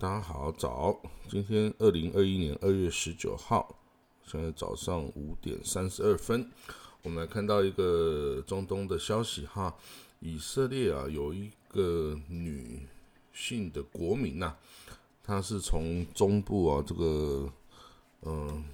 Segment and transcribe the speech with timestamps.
[0.00, 0.98] 大家好，早！
[1.28, 3.76] 今天二零二一年二月十九号，
[4.24, 6.50] 现在早上五点三十二分，
[7.02, 9.76] 我们来看到一个中东的消息哈，
[10.20, 12.80] 以色列啊有一个女
[13.34, 14.56] 性的国民呐，
[15.22, 17.52] 她是从中部啊这个
[18.22, 18.64] 嗯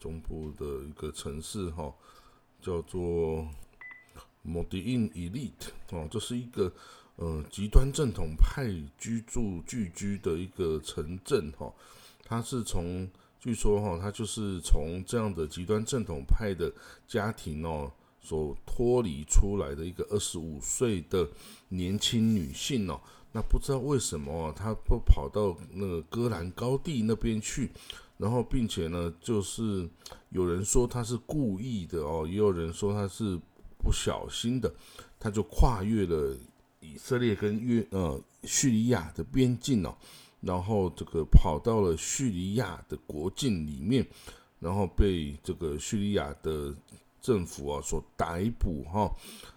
[0.00, 1.94] 中部的一个城市哈，
[2.60, 3.48] 叫做
[4.44, 6.72] Modi'in Elite 哦，这是一个。
[7.16, 8.68] 呃，极端正统派
[8.98, 11.72] 居住聚居的一个城镇哈，
[12.24, 16.72] 他是从据说哈，他就是从这样的极端正统派的
[17.06, 21.28] 家庭哦所脱离出来的一个二十五岁的
[21.68, 23.00] 年轻女性哦，
[23.30, 27.70] 那不知道为什么她不跑到那个戈兰高地那边去，
[28.18, 29.88] 然后并且呢，就是
[30.30, 33.38] 有人说她是故意的哦，也有人说她是
[33.78, 34.74] 不小心的，
[35.20, 36.36] 她就跨越了。
[36.84, 39.96] 以色列跟约呃叙利亚的边境哦，
[40.40, 44.06] 然后这个跑到了叙利亚的国境里面，
[44.60, 46.74] 然后被这个叙利亚的
[47.22, 49.10] 政府啊所逮捕哈。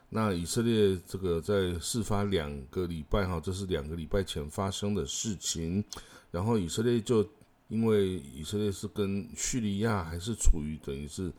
[0.09, 5.83] 那以色列这个在事发两个礼拜哈，这是两个礼拜前发生的事情。
[6.31, 7.27] 然后以色列就
[7.67, 11.31] 因为以色列是跟叙利亚还是处于等于是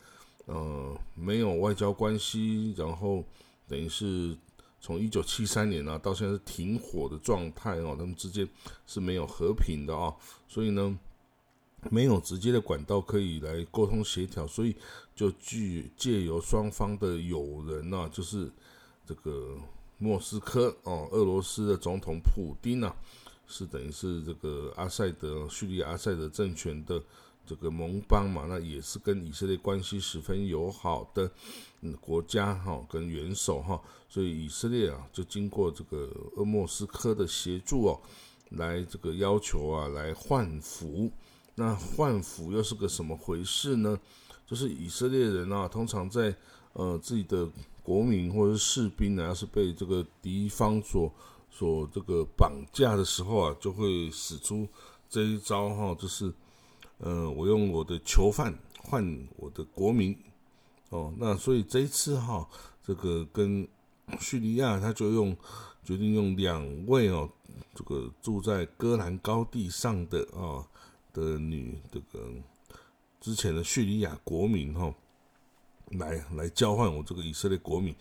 [0.45, 3.25] 呃没有外交关系，然后
[3.67, 4.37] 等于是。
[4.81, 8.47] 从一九七三年呢到现在是停火的状态哦，他们之间
[8.87, 10.15] 是没有和平的啊，
[10.47, 10.97] 所以呢
[11.89, 14.75] 没有直接的管道可以来沟通协调，所以
[15.15, 18.51] 就据借由双方的友人呢，就是
[19.05, 19.57] 这个
[19.97, 22.95] 莫斯科哦，俄罗斯的总统普京啊，
[23.47, 27.01] 是等于是这个阿塞德叙利亚阿塞德政权的。
[27.49, 31.31] 这个盟邦嘛，那也是跟以色列关系十分友好的
[31.81, 37.99] 嗯国家哈，跟元首哈，所以以色列啊就经过这个鄂莫斯科的协助哦，
[38.51, 41.11] 来这个要求啊来换俘。
[41.55, 43.99] 那换俘又是个什么回事呢？
[44.45, 46.35] 就是以色列人啊，通常在
[46.73, 47.49] 呃自己的
[47.81, 51.11] 国民或者是士兵呢，要是被这个敌方所
[51.49, 54.67] 所这个绑架的时候啊，就会使出
[55.09, 56.31] 这一招哈，就是。
[56.99, 60.17] 嗯，我用我的囚犯换我的国民，
[60.89, 62.47] 哦，那所以这一次哈，
[62.85, 63.67] 这个跟
[64.19, 65.35] 叙利亚他就用
[65.83, 67.29] 决定用两位哦，
[67.73, 70.67] 这个住在戈兰高地上的啊
[71.13, 72.27] 的女这个
[73.21, 74.93] 之前的叙利亚国民哈，
[75.91, 77.95] 来来交换我这个以色列国民，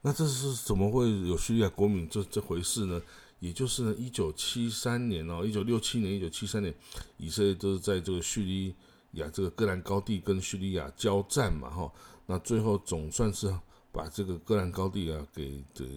[0.00, 3.02] 那这是怎么会有叙利亚国民这这回事呢？
[3.44, 6.74] 也就是呢，一九七三年哦，一九六七年、一九七三年，
[7.18, 8.74] 以色列都是在这个叙利
[9.12, 11.92] 亚这个戈兰高地跟叙利亚交战嘛，哈，
[12.24, 13.54] 那最后总算是
[13.92, 15.92] 把这个戈兰高地啊给这个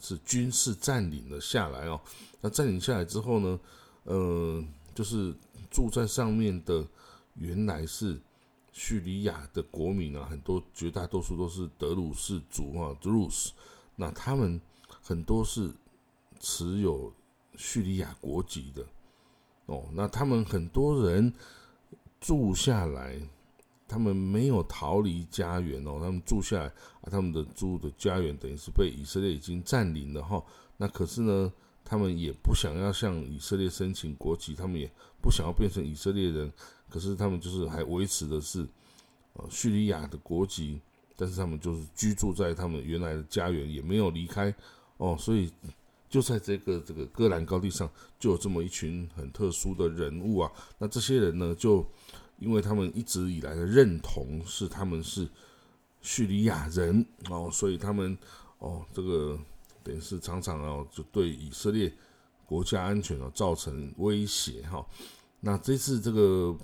[0.00, 2.00] 是军事占领了下来哦。
[2.40, 3.60] 那占领下来之后呢，
[4.02, 5.32] 呃，就是
[5.70, 6.84] 住在上面的
[7.36, 8.20] 原来是
[8.72, 13.50] 叙利亚的国民啊，很多绝大多数都是德鲁士族啊，Druze，
[13.94, 14.60] 那他们
[15.00, 15.70] 很多是。
[16.40, 17.12] 持有
[17.54, 18.84] 叙利亚国籍的
[19.66, 21.32] 哦，那他们很多人
[22.18, 23.20] 住下来，
[23.86, 26.64] 他们没有逃离家园哦，他们住下来
[27.02, 30.42] 啊，他们的住的家园等于是被以色列已经占领了哈。
[30.78, 31.52] 那可是呢，
[31.84, 34.90] 他们也不想要向以色列申请国籍，他们也
[35.20, 36.50] 不想要变成以色列人，
[36.88, 38.66] 可是他们就是还维持的是
[39.34, 40.80] 呃叙利亚的国籍，
[41.14, 44.54] 但是他们就是居住在他们原来的家园，也没有离开
[44.96, 45.52] 哦，所以。
[46.10, 47.88] 就在这个这个戈兰高地上，
[48.18, 50.50] 就有这么一群很特殊的人物啊。
[50.76, 51.86] 那这些人呢，就
[52.40, 55.28] 因为他们一直以来的认同是他们是
[56.02, 58.18] 叙利亚人哦，所以他们
[58.58, 59.38] 哦，这个
[59.84, 61.92] 等于是常常哦，就对以色列
[62.44, 64.84] 国家安全啊造成威胁哈。
[65.38, 66.54] 那这次这个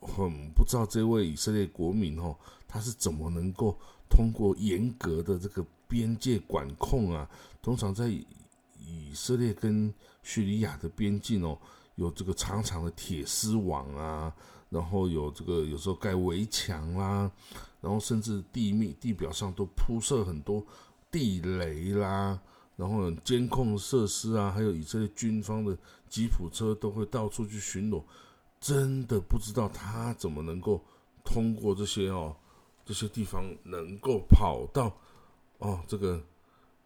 [0.00, 2.36] 很不知道这位以色列国民哦，
[2.66, 3.78] 他是怎么能够
[4.08, 7.30] 通过严格的这个边界管控啊？
[7.62, 8.10] 通常在
[8.90, 9.92] 以色列跟
[10.22, 11.56] 叙利亚的边境哦，
[11.94, 14.34] 有这个长长的铁丝网啊，
[14.68, 17.30] 然后有这个有时候盖围墙啦，
[17.80, 20.64] 然后甚至地面地表上都铺设很多
[21.10, 22.38] 地雷啦，
[22.76, 25.76] 然后监控设施啊，还有以色列军方的
[26.08, 28.02] 吉普车都会到处去巡逻，
[28.60, 30.84] 真的不知道他怎么能够
[31.24, 32.36] 通过这些哦
[32.84, 34.92] 这些地方能够跑到
[35.58, 36.22] 哦这个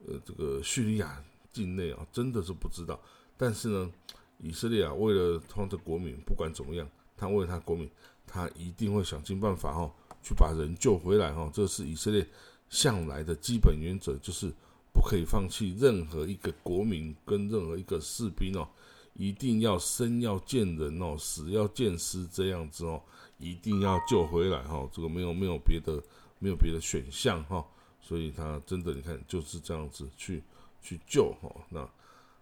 [0.06, 1.22] 呃这个叙利亚。
[1.54, 3.00] 境内啊，真的是不知道。
[3.38, 3.90] 但是呢，
[4.38, 6.86] 以色列啊，为了他的国民，不管怎么样，
[7.16, 7.88] 他为了他国民，
[8.26, 9.90] 他一定会想尽办法哈，
[10.22, 11.50] 去把人救回来哈。
[11.54, 12.26] 这是以色列
[12.68, 14.52] 向来的基本原则，就是
[14.92, 18.68] 不可以放弃任何一个国民跟任何一个士兵哦，
[19.14, 23.00] 一定要生要见人哦，死要见尸这样子哦，
[23.38, 26.02] 一定要救回来哈，这个没有没有别的
[26.38, 27.64] 没有别的选项哈，
[28.00, 30.42] 所以他真的你看就是这样子去
[30.84, 31.88] 去救哈，那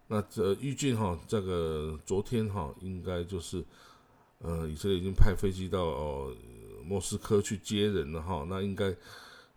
[0.07, 3.65] 那这预计哈这个昨天哈应该就是
[4.37, 6.31] 呃以色列已经派飞机到哦
[6.85, 8.95] 莫斯科去接人了哈，那应该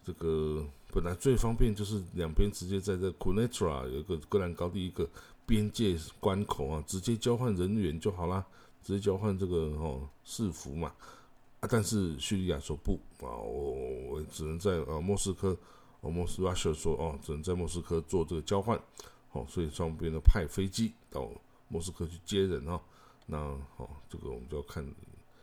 [0.03, 5.07] 这个本来最方便就是两边直接在这 Kunetra 有一个戈兰高地一个。
[5.49, 8.45] 边界关口啊，直接交换人员就好啦，
[8.83, 10.93] 直接交换这个哦士服嘛
[11.61, 13.77] 啊，但是叙利亚说不啊，我
[14.09, 15.57] 我只能在呃莫斯科，
[16.01, 18.81] 哦莫斯科说哦只能在莫斯科做这个交换，
[19.31, 21.29] 好，所以双边的派飞机到
[21.69, 22.81] 莫斯科去接人啊，
[23.27, 23.39] 那
[23.77, 24.87] 好，这个我们就要看，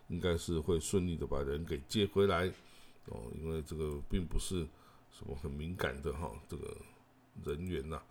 [0.08, 2.48] 应该是会顺利的把人给接回来
[3.08, 4.66] 哦，因为这个并不是
[5.12, 6.76] 什么很敏感的哈，这个
[7.44, 8.02] 人员呐。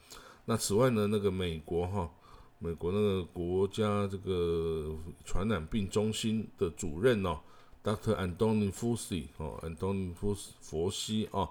[0.44, 2.10] 那此外呢，那个美国哈，
[2.58, 4.94] 美国那个国家这个
[5.24, 7.40] 传染病中心的主任哦
[7.82, 8.14] ，Dr.
[8.16, 11.48] Anthony Fauci 哦，Anthony Fauci 佛西啊，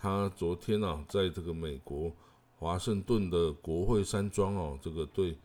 [0.00, 2.10] 他昨天啊，在这个美国
[2.58, 5.36] 华盛顿的国会山庄哦，这个对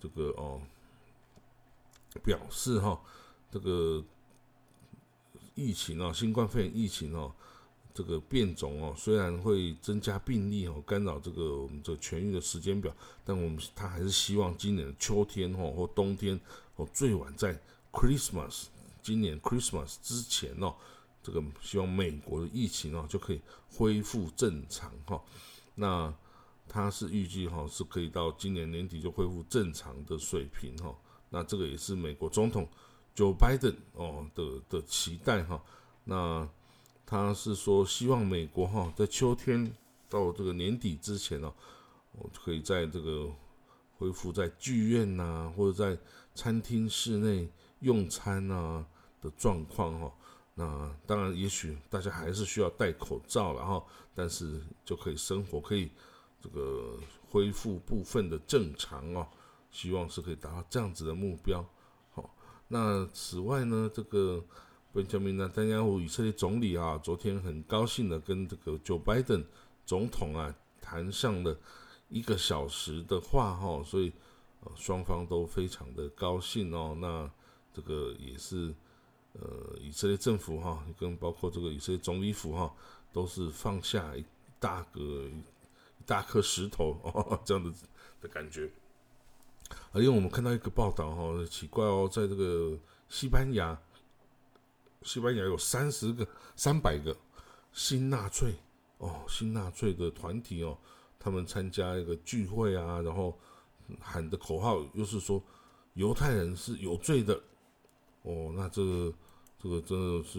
[0.00, 0.60] 这个哦
[2.22, 2.98] 表示哈，
[3.50, 4.02] 这个
[5.54, 7.32] 疫情啊，新冠肺炎疫情哦。
[7.94, 12.94] 这个变种哦，虽然会增加病例哦，干扰这个我们这痊愈的时间表，
[13.24, 16.38] 但我们他还是希望今年的秋天哦或冬天
[16.76, 18.66] 哦，最晚在 Christmas
[19.02, 20.76] 今年 Christmas 之前哦，
[21.28, 23.40] 这个希望美国的疫情哦就可以
[23.70, 25.22] 恢复正常哈。
[25.74, 26.12] 那
[26.66, 30.94] 他是预计哈是可以到今年年底就恢复正常的水平哈。
[31.28, 32.66] 那这个也是美国总统
[33.14, 35.62] Joe Biden 哦的的期待哈。
[36.04, 36.48] 那
[37.04, 39.70] 他是说，希望美国哈在秋天
[40.08, 41.52] 到这个年底之前哦，
[42.12, 43.30] 我可以在这个
[43.98, 46.00] 恢复在剧院呐，或者在
[46.34, 47.48] 餐厅室内
[47.80, 48.86] 用餐呐
[49.20, 50.12] 的状况哈。
[50.58, 55.88] 那当然，也许大家还是需要戴口罩了哈，但是就可以生活，可以
[56.42, 56.98] 这个
[57.30, 59.24] 恢复部分的正常哦。
[59.70, 61.64] 希望是可以达到这样子的目标。
[62.10, 62.34] 好，
[62.66, 64.44] 那此外呢，这个。
[64.90, 69.44] 本杰明呢，丹加胡以色列总理啊，昨天很高兴的跟这个 Joe Biden
[69.84, 71.56] 总统啊谈上了
[72.08, 74.10] 一个小时的话哈，所以
[74.74, 76.96] 双方都非常的高兴哦。
[76.98, 77.30] 那
[77.72, 78.74] 这个也是
[79.40, 82.74] 呃以色列政府哈，跟包括这个以色列总理府哈，
[83.12, 84.24] 都是放下一
[84.58, 85.42] 大个一
[86.06, 87.72] 大颗石头哦 这样的
[88.20, 88.70] 的感觉。
[89.92, 93.78] 而因为我们看到一个报道哈，奇怪哦，在这个西班牙。
[95.02, 96.26] 西班牙有三十个、
[96.56, 97.16] 三百个
[97.72, 98.52] 新纳粹
[98.98, 100.76] 哦，新纳粹的团体哦，
[101.20, 103.38] 他们参加一个聚会啊，然后
[104.00, 105.40] 喊的口号又是说
[105.94, 107.40] 犹太人是有罪的
[108.22, 109.14] 哦，那这个
[109.62, 110.38] 这个真的是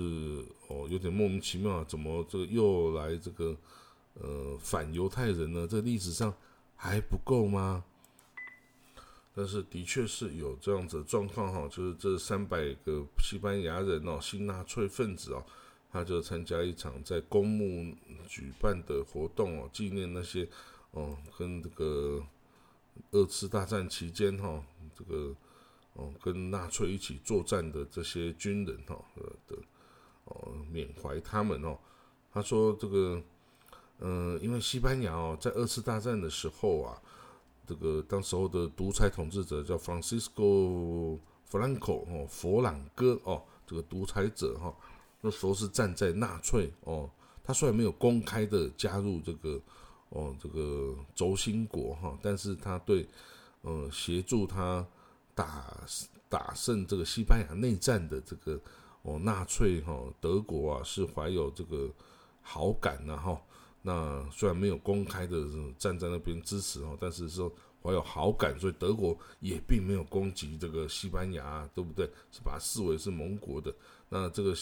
[0.68, 3.56] 哦有点莫名其妙啊，怎么这个又来这个
[4.14, 5.68] 呃反犹太人呢？
[5.70, 6.34] 这历史上
[6.76, 7.84] 还不够吗？
[9.36, 15.44] 但是的确是有这样子的状况哈，就是这三百个西班牙人哦，新纳粹分子哦，
[15.92, 17.96] 他就参加一场在公墓
[18.28, 20.48] 举办的活动哦，纪念那些
[20.92, 22.22] 哦跟这个
[23.12, 24.62] 二次大战期间哈，
[24.98, 25.34] 这个
[26.00, 28.96] 哦跟纳粹一起作战的这些军人哈
[29.48, 29.56] 的
[30.26, 31.78] 哦缅怀他们哦。
[32.32, 33.22] 他说这个
[34.00, 37.02] 嗯，因为西班牙哦在二次大战的时候啊。
[37.68, 44.76] 这个当时候的独裁统治者叫 Francisco Franco 哦，佛朗哥哦，这个独裁者哈，
[45.22, 47.08] 那时候是站在纳粹哦，
[47.44, 49.62] 他虽然没有公开的加入这个
[50.10, 53.08] 哦这个轴心国哈，但是他对
[53.62, 54.84] 呃协助他
[55.40, 55.74] 打
[56.28, 58.60] 打胜这个西班牙内战的这个
[59.04, 61.90] 哦纳粹哈德国啊是怀有这个
[62.42, 63.42] 好感的哈。
[63.82, 67.50] 那虽然没有公开的站在那边支持哦，但是说
[67.82, 72.06] 怀有好感，所以德国也并没有攻击这个西班牙，对不对？
[72.30, 73.74] 是把它视为是盟国的。
[74.10, 74.54] 那这个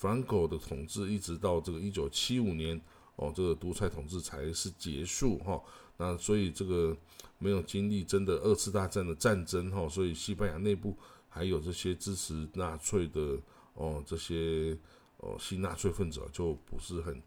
[0.00, 2.80] Franco 的统治一直到这个一九七五年
[3.16, 5.60] 哦，这个独裁统治才是结束哈。
[6.00, 6.96] 那所以这个
[7.38, 10.96] 没有经历真的二次大战的战争哈，所以西班牙内部
[11.28, 13.38] 还有这些支持纳粹的
[13.74, 14.74] 哦，这些
[15.18, 17.22] 哦新纳粹分子就不是很。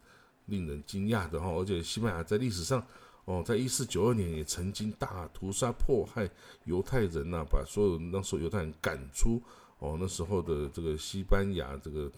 [0.47, 2.85] 令人惊讶的哈，而且西班牙在历史上，
[3.23, 6.29] 哦，在一四九二年也曾经大屠杀迫害
[6.65, 9.41] 犹太人呐，把所有那时候犹太人赶出
[9.79, 12.11] 哦那时候的这个西班牙这个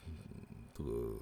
[0.75, 1.19] 这个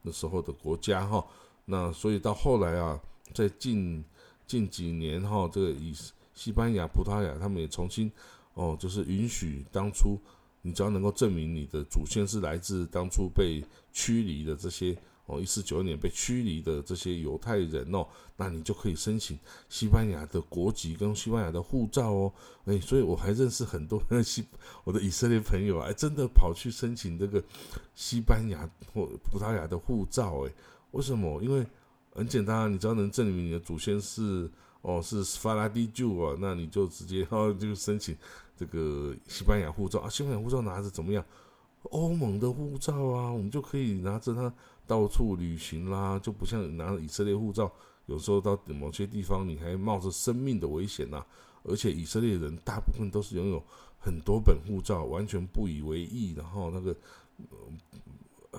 [0.00, 1.22] 那时候的国家哈，
[1.66, 2.98] 那所以到后来啊，
[3.34, 4.02] 在近
[4.46, 5.94] 近几年哈，这个以
[6.34, 8.10] 西班牙、葡萄牙他们也重新
[8.54, 10.18] 哦，就是允许当初
[10.62, 13.62] 你只要能够证明你的祖先是来自当初被
[13.92, 19.36] 驱离的这些哦，一四九二年被驱离的这些犹太人哦，那你就可以申请
[19.68, 22.32] 西班牙的国籍跟西班牙的护照哦。
[22.66, 24.44] 哎，所以我还认识很多西
[24.84, 27.42] 我的以色列朋友啊，真的跑去申请这个
[27.94, 30.46] 西班牙或葡萄牙的护照。
[30.46, 30.52] 哎，
[30.92, 31.42] 为什么？
[31.42, 31.66] 因为
[32.16, 34.50] 很简单啊，你只要能证明你的祖先是。
[34.82, 38.16] 哦，是法拉第旧啊，那你就直接哦就申请
[38.56, 41.24] 这个西班牙护照啊，西班牙护照拿着怎么样？
[41.90, 44.52] 欧盟的护照啊，我们就可以拿着它
[44.86, 47.72] 到处旅行啦，就不像拿以色列护照，
[48.06, 51.24] 有时候到某些地方你还冒着生命的危险呐。
[51.64, 53.60] 而且以色列人大部分都是拥有
[53.98, 56.94] 很多本护照，完全不以为意，然后那个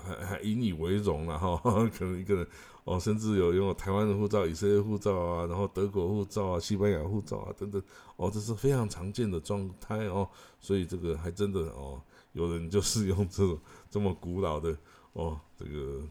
[0.00, 1.60] 还还以你为荣了哈，
[1.96, 2.46] 可能一个人。
[2.84, 7.82] 哦，甚至有拥有台湾的护照、以色列护照啊，然后德国护照啊、西班牙护照啊等等，
[8.16, 10.26] 哦，这是非常常见的状态哦。
[10.58, 12.00] 所以这个还真的哦，
[12.32, 14.74] 有人就是用这种这么古老的
[15.12, 16.02] 哦，这个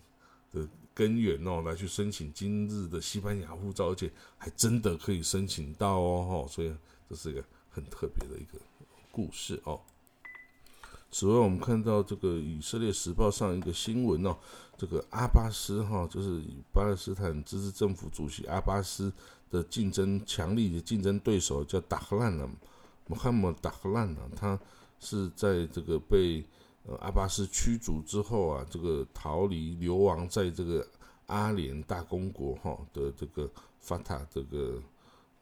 [0.52, 6.46] 的根源哦，来去申请今日的西班牙护照，而且还真的可以申请到哦。
[6.48, 6.72] 所以
[7.10, 8.60] 这是一个很特别的一个
[9.12, 9.82] 故事哦。
[11.20, 14.38] 此外，我们看到这个以色列时报上一个新闻哦。
[14.78, 16.40] 这个阿巴斯哈，就是
[16.72, 19.12] 巴勒斯坦自治政府主席阿巴斯
[19.50, 22.48] 的竞争强力的竞争对手叫达赫兰呢，
[23.08, 24.60] 穆罕默达赫兰呢，他
[25.00, 26.46] 是在这个被
[26.86, 30.88] 呃阿巴斯驱逐之后啊，这个逃离流亡在这个
[31.26, 34.80] 阿联大公国哈的这个法塔这个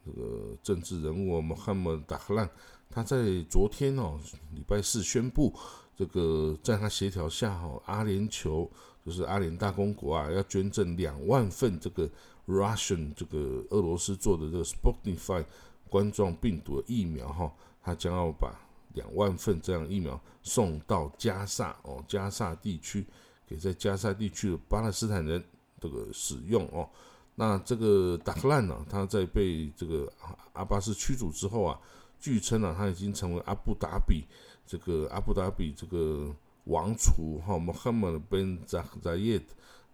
[0.06, 2.50] 这个政治人物穆罕默达赫兰，
[2.96, 4.18] 他在昨天哦
[4.54, 5.54] 礼拜四宣布，
[5.98, 8.70] 这个在他协调下哈阿联酋。
[9.06, 12.10] 就是阿联大公国啊，要捐赠两万份这个
[12.48, 15.46] Russian 这个俄罗斯做的这个 Sputnik
[15.88, 18.52] 冠状病毒的疫苗哈，他将要把
[18.94, 23.06] 两万份这样疫苗送到加萨哦，加萨地区
[23.46, 25.44] 给在加萨地区的巴勒斯坦人
[25.80, 26.90] 这个使用哦。
[27.36, 30.12] 那这个达克兰呢，他在被这个
[30.54, 31.80] 阿巴斯驱逐之后啊，
[32.26, 34.26] 据称呢，他已经成为阿布达比
[34.66, 36.34] 这个阿布达比这个。
[36.68, 39.44] 王储哈，Mohammed bin Zayed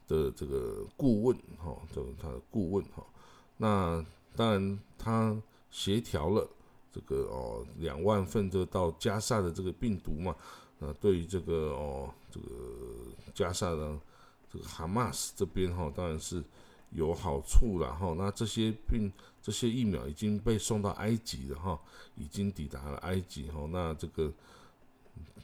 [0.08, 3.06] 的这个顾问哈，这个他的顾问哈，
[3.58, 4.06] 那
[4.38, 5.36] 当然他
[5.70, 6.50] 协调了
[6.90, 10.34] 这个哦两万份这个到加萨的这个病毒嘛，
[10.80, 12.48] 呃，对于这个哦这个
[13.34, 14.00] 加萨的
[14.50, 16.42] 这个哈马斯这边哈，当然是
[16.92, 18.14] 有好处了哈。
[18.18, 21.80] 那这些病这些疫苗已经被送到埃及了哈，
[22.16, 24.32] 已经抵达了埃及哈，那这个。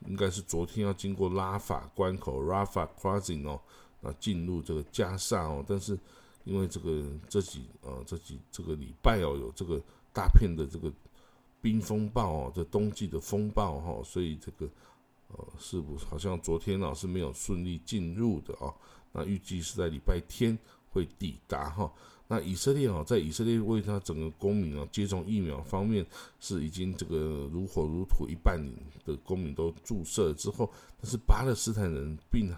[0.08, 3.60] 应该是昨天要经过拉法关口 （Rafa Crossing） 哦，
[4.00, 5.66] 那进入这个加萨哦。
[5.68, 5.98] 但是
[6.46, 9.82] 因为这个这几呃这几这个礼拜哦，有这个
[10.14, 10.94] 大片的这个
[11.60, 14.70] 冰风暴哦，这冬季的风暴哈，所以这个
[15.30, 18.74] 呃是不好像昨天哦是没有顺利进入的哦。
[19.12, 20.58] 那预计是在礼拜天
[20.92, 21.92] 会抵达哈。
[22.30, 26.06] 那以色列啊，在以色列为他整个公民啊接种疫苗方面
[26.42, 28.62] 是已经这个如火如荼，一半
[29.06, 30.70] 的公民都注射之后，
[31.02, 32.54] 但是巴勒斯坦人并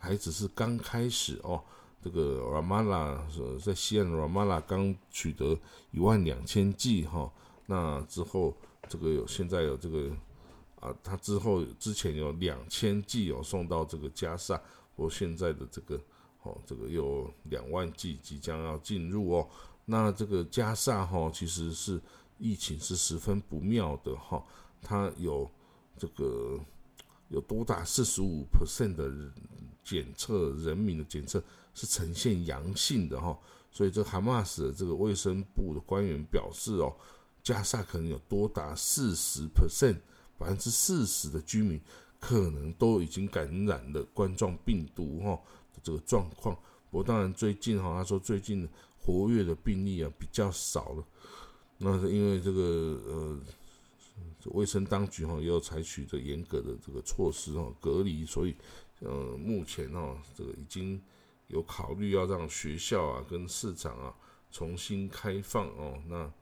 [0.00, 1.62] 还只是刚开始哦。
[2.02, 3.18] 这个 Ramallah
[3.60, 5.56] 在西岸 Ramallah 刚取得
[5.92, 7.32] 一万两千剂哈，
[7.66, 8.52] 那之后
[8.88, 10.10] 这个有现在有这个
[10.80, 14.60] 啊，他之后之前有两千剂有送到这个加沙，
[14.96, 16.00] 我现在的这个。
[16.44, 19.48] 哦，这个有两万剂即将要进入哦。
[19.86, 22.00] 那这个加萨哈其实是
[22.38, 24.42] 疫情是十分不妙的哈，
[24.80, 25.50] 它有
[25.98, 26.58] 这个
[27.28, 29.10] 有多达四十五 percent 的
[29.82, 31.42] 检测人民的检测
[31.74, 33.38] 是呈现阳性的哈，
[33.70, 36.94] 所以这哈马斯的这个卫生部的官员表示哦，
[37.42, 39.96] 加萨可能有多达四十 percent
[40.38, 41.80] 百分之四十的居民
[42.18, 45.40] 可能都已经感染了冠状病毒哈。
[45.82, 46.54] 这个状况，
[46.90, 48.68] 不过当然最近哈，他说最近
[49.00, 51.04] 活跃的病例啊比较少了，
[51.78, 52.60] 那是因为这个
[53.06, 53.40] 呃，
[54.52, 58.54] 卫生当局哈也有采取这严格的这个措施哦隔离，所以
[59.00, 61.00] 呃目前哈这个已经
[61.48, 64.14] 有考虑要让学校啊跟市场啊
[64.50, 66.32] 重新开放哦，那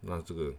[0.00, 0.54] 那这个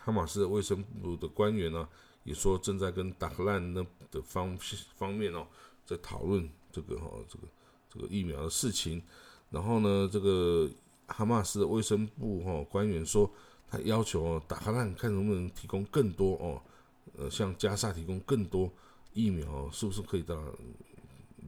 [0.00, 1.88] 哈马斯卫生部的官员呢
[2.24, 4.58] 也说正在跟达克兰那的方
[4.96, 5.46] 方面哦
[5.86, 6.50] 在讨论。
[6.72, 7.48] 这个哈，这个
[7.88, 9.02] 这个疫苗的事情，
[9.50, 10.68] 然后呢，这个
[11.06, 13.30] 哈马斯的卫生部哈官员说，
[13.68, 16.62] 他要求哦，打开看看能不能提供更多哦，
[17.18, 18.70] 呃，向加沙提供更多
[19.12, 20.36] 疫苗，是不是可以到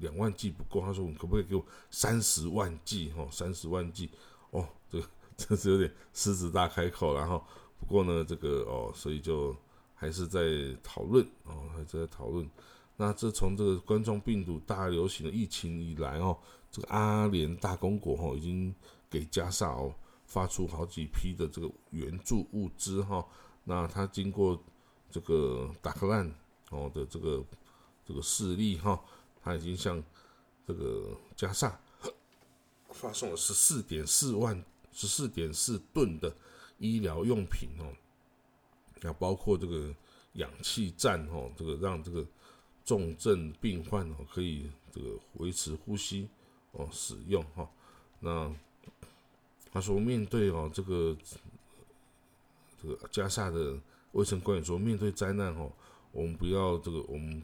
[0.00, 0.80] 两万剂不够？
[0.80, 3.10] 他说，你可不可以给我三十万剂？
[3.12, 4.10] 哈，三十万剂
[4.50, 7.44] 哦，这个真是有点狮子大开口，然后
[7.78, 9.56] 不过呢，这个哦，所以就
[9.94, 10.40] 还是在
[10.82, 12.48] 讨论哦，还在讨论。
[12.96, 16.38] 那这从这个冠状病毒大流行的疫情以来哦，
[16.70, 18.74] 这个阿联大公国哈已经
[19.10, 19.94] 给加沙哦
[20.26, 23.26] 发出好几批的这个援助物资哈。
[23.64, 24.62] 那他经过
[25.10, 26.32] 这个达克兰
[26.70, 27.44] 哦的这个
[28.06, 29.02] 这个势力哈，
[29.42, 30.02] 他已经向
[30.66, 31.80] 这个加沙
[32.90, 36.34] 发送了十四点四万十四点四吨的
[36.78, 37.88] 医疗用品哦，
[39.00, 39.94] 那包括这个
[40.34, 42.26] 氧气站哦，这个让这个
[42.84, 46.28] 重症病患哦可以这个维持呼吸
[46.72, 47.68] 哦使用哈。
[48.20, 48.54] 那
[49.72, 51.16] 他说面对哦这个。
[52.84, 53.78] 这个加沙的
[54.10, 55.70] 卫生官员说：“面对灾难，哦，
[56.10, 57.40] 我们不要这个，我们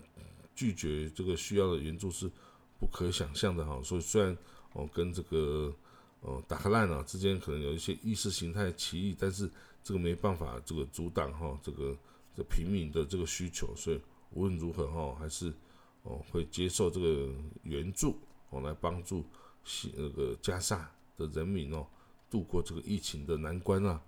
[0.53, 2.29] 拒绝这个需要的援助是
[2.81, 3.81] 不可想象的，哈。
[3.85, 4.37] 所以虽然
[4.73, 5.73] 哦跟这个
[6.23, 9.49] 哦达克烂啊之间可能有一些意识形态歧义，但是
[9.85, 11.97] 这个没办法这个阻挡哈这个
[12.37, 15.53] 这平民的这个需求，所以无论如何哈还是
[16.03, 17.29] 哦会接受这个
[17.63, 18.17] 援助
[18.51, 19.25] 哦来帮助
[19.65, 21.87] 西那个加沙的人民哦
[22.31, 24.01] 度过这个疫情的难关啊。”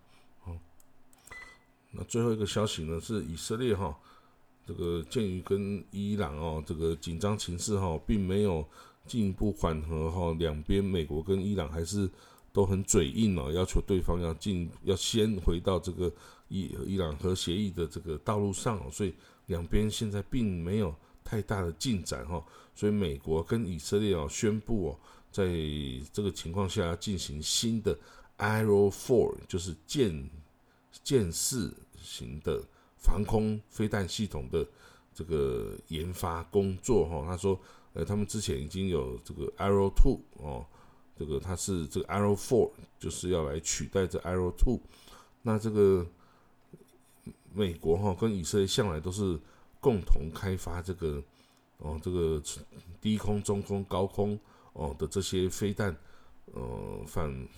[1.92, 3.98] 那最后一个消息呢，是以色列哈，
[4.64, 8.64] 这个鉴于跟伊朗哦这个紧张情势哈，并没有
[9.08, 12.08] 进一步缓和哈，两边美国跟伊朗还是
[12.52, 16.08] 都很嘴硬哦，要求对方要进要先回到这个
[16.46, 19.12] 伊伊朗核协议的这个道路上，所以
[19.50, 22.42] 两边现在并没有太大的进展哈，
[22.75, 24.99] 所以美国跟以色列哦宣布哦，
[25.30, 25.45] 在
[26.11, 27.95] 这个情况下进行新的
[28.38, 30.26] Arrow Four，就是舰。
[31.02, 32.62] 剑四型的
[32.99, 34.66] 防空飞弹系统的
[35.14, 37.59] 这个研发工作，哈，他说，
[37.95, 40.66] 呃，他们之前已经有这个 Arrow Two 哦，
[41.16, 44.80] 这个它是这个 Arrow Four，就是要来取代这 Arrow Two。
[45.42, 46.07] 那这个
[47.52, 49.38] 美国哈跟以色列向来都是
[49.80, 51.23] 共同开发这个
[51.79, 52.42] 哦，这个
[53.01, 54.38] 低空、中空、高空
[54.72, 55.96] 哦的这些飞弹，
[56.53, 57.48] 呃，反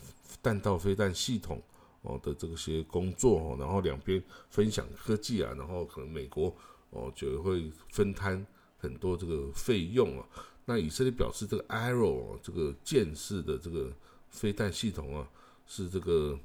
[0.41, 1.63] 弹道飞弹系统。
[2.05, 6.53] 哦的这些工作哦，然后两边分享科技啊，然后可能美国
[6.91, 8.45] 哦就会分摊
[8.77, 10.27] 很多这个费用啊。
[10.65, 13.93] 那以色列表示，这个 Arrow 这个剑式的这个
[14.31, 15.31] 飞弹系统啊，
[15.65, 16.37] 是这个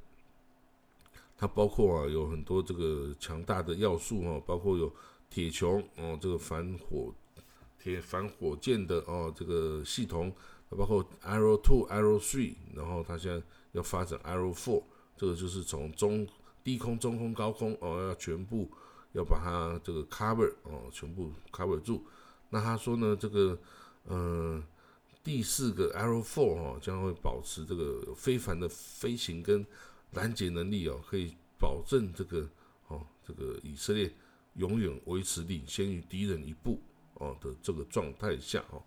[1.37, 4.91] 它包括啊有很多这个强大的要素哦，包括有
[5.29, 7.13] 铁穹哦，这个反火
[7.79, 10.33] 铁反火箭的哦这个系统，
[10.69, 14.83] 包括 Arrow Two、Arrow Three，然后它现在要发展 Arrow Four。
[15.15, 16.27] 这个就是从中
[16.63, 18.69] 低空、中空、高空哦，要全部
[19.13, 22.03] 要把它这个 cover 哦，全部 cover 住。
[22.49, 23.57] 那他说呢，这个
[24.05, 24.63] 呃
[25.23, 29.65] 第四个 Arrow Four 哦，将会保持这个非凡的飞行跟
[30.11, 32.49] 拦截能力哦，可以保证这个
[32.87, 34.11] 哦这个以色列
[34.55, 36.81] 永远维持领先于敌人一步
[37.15, 38.81] 哦的这个状态下哦。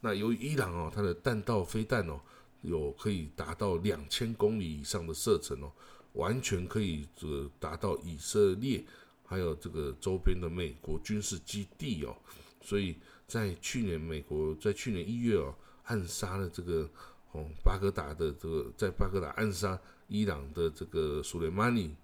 [0.00, 2.20] 那由于伊朗哦，它的弹道飞弹哦。
[2.66, 5.70] 有可以达到两千公里以上的射程哦，
[6.14, 8.82] 完全可以这个达到以色列
[9.22, 12.16] 还有这个周边的美国军事基地哦，
[12.62, 16.88] 所以在去年美国在去年一月哦暗杀了这个
[17.34, 21.94] 哦巴格达的这个在巴格达暗杀伊朗的这个苏雷曼尼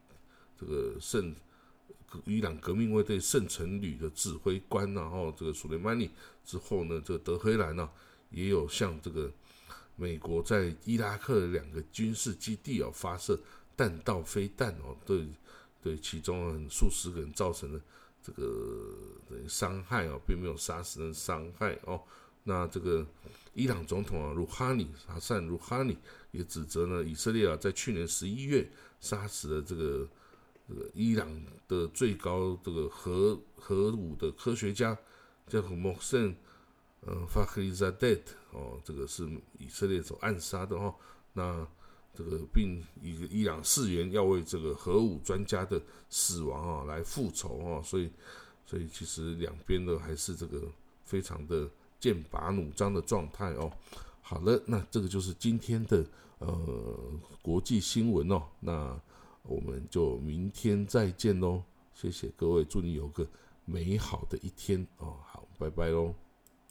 [0.59, 1.35] 这个圣
[2.27, 6.11] 伊朗革命卫队圣城旅的指挥官，然后这个苏雷曼尼
[6.45, 7.89] 之后呢，这个德黑兰呢
[8.31, 9.33] 也有向这个。
[9.97, 13.39] 美国在伊拉克的两个军事基地哦发射
[13.77, 15.29] 弹道飞弹哦，对
[15.83, 17.79] 对，其中数十个人造成了
[18.23, 18.97] 这个
[19.47, 22.01] 伤害哦，并没有杀死人伤害哦。
[22.45, 23.07] 那这个
[23.55, 25.97] 伊朗总统啊，鲁哈尼哈善鲁哈尼
[26.31, 28.69] 也指责呢，以色列啊在去年十一月
[29.01, 30.09] 杀死了这个
[30.69, 31.29] 这个伊朗
[31.69, 34.97] 的最高这个核核武的科学家
[35.47, 36.35] 叫莫森。
[37.03, 38.15] 呃，法克伊扎德
[38.53, 39.27] 哦，这个是
[39.59, 40.95] 以色列所暗杀的哦。
[41.33, 41.67] 那
[42.13, 48.13] 这个并以伊朗誓言要为这个核武专家的死亡啊来复仇哦，所以，
[48.67, 50.71] 所以其实两边的还是这个
[51.03, 51.67] 非常的
[52.01, 53.71] 剑拔弩张的状态哦。
[54.23, 56.05] 好了，那这个就是今天的
[56.39, 56.99] 呃
[57.43, 58.43] 国际新闻哦。
[58.61, 58.99] 那
[59.43, 61.63] 我们就明天再见喽，
[61.95, 63.27] 谢谢各位，祝你有个
[63.65, 65.17] 美好的一天哦。
[65.25, 66.15] 好，拜拜喽。